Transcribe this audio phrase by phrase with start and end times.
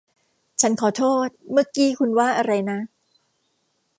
[0.61, 2.79] ฉันขอโทษ เมื่อกี้คุณว่าอะไรนะ